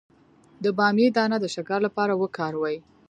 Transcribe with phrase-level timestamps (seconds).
[0.63, 2.77] د بامیې دانه د شکر لپاره وکاروئ